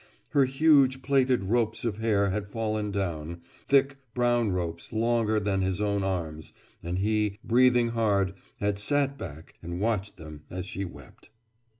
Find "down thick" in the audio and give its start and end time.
2.89-3.97